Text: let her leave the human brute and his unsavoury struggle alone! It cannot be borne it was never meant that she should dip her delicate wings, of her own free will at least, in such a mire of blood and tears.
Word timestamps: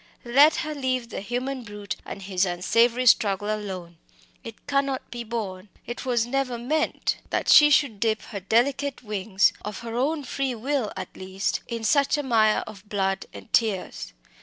let 0.25 0.55
her 0.65 0.73
leave 0.73 1.09
the 1.09 1.21
human 1.21 1.63
brute 1.63 1.95
and 2.05 2.23
his 2.23 2.43
unsavoury 2.43 3.05
struggle 3.05 3.53
alone! 3.53 3.97
It 4.43 4.65
cannot 4.65 5.11
be 5.11 5.23
borne 5.23 5.69
it 5.85 6.07
was 6.07 6.25
never 6.25 6.57
meant 6.57 7.17
that 7.29 7.47
she 7.47 7.69
should 7.69 7.99
dip 7.99 8.23
her 8.23 8.39
delicate 8.39 9.03
wings, 9.03 9.53
of 9.61 9.81
her 9.81 9.95
own 9.95 10.23
free 10.23 10.55
will 10.55 10.91
at 10.97 11.15
least, 11.15 11.61
in 11.67 11.83
such 11.83 12.17
a 12.17 12.23
mire 12.23 12.63
of 12.65 12.89
blood 12.89 13.27
and 13.31 13.53
tears. 13.53 14.13